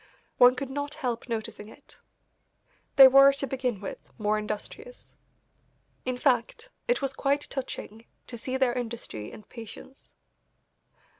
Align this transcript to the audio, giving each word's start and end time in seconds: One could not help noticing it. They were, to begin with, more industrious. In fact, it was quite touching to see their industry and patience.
One 0.39 0.55
could 0.55 0.71
not 0.71 0.95
help 0.95 1.29
noticing 1.29 1.67
it. 1.67 1.99
They 2.95 3.07
were, 3.07 3.31
to 3.33 3.45
begin 3.45 3.79
with, 3.79 3.99
more 4.17 4.39
industrious. 4.39 5.15
In 6.05 6.17
fact, 6.17 6.71
it 6.87 7.03
was 7.03 7.13
quite 7.13 7.47
touching 7.51 8.07
to 8.25 8.35
see 8.35 8.57
their 8.57 8.73
industry 8.73 9.31
and 9.31 9.47
patience. 9.47 10.15